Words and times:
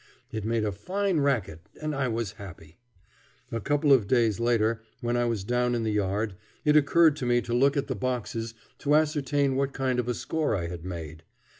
It 0.31 0.43
made 0.45 0.65
a 0.65 0.71
fine 0.71 1.19
racket, 1.19 1.59
and 1.79 1.93
I 1.93 2.07
was 2.07 2.31
happy. 2.41 2.79
A 3.51 3.59
couple 3.61 3.93
of 3.93 4.07
days 4.07 4.39
later, 4.39 4.81
when 4.99 5.15
I 5.15 5.25
was 5.25 5.43
down 5.43 5.75
in 5.75 5.83
the 5.83 5.91
yard, 5.91 6.33
it 6.65 6.75
occurred 6.75 7.15
to 7.17 7.25
me 7.27 7.39
to 7.41 7.53
look 7.53 7.77
at 7.77 7.85
the 7.85 7.93
boxes 7.95 8.55
to 8.79 8.95
ascertain 8.95 9.55
what 9.55 9.73
kind 9.73 9.99
of 9.99 10.07
a 10.07 10.15
score 10.15 10.55
I 10.55 10.65
had 10.65 10.83
made. 10.83 11.21